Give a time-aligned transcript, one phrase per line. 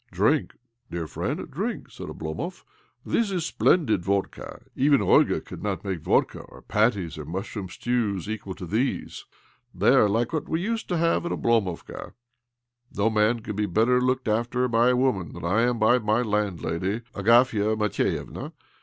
[0.11, 0.55] "Drink,
[0.89, 2.63] dear friend, drink," said Oblo mov."
[3.05, 4.63] This is splendid vodka.
[4.75, 9.27] Even Olga could not make vodka or patties or mush room stews equal to these.
[9.75, 12.13] They are like what we used to have at Oblomovka.
[12.97, 16.23] No man could be better looked after by a woman than I am by my
[16.23, 18.53] landlady, Agafia Matvievna.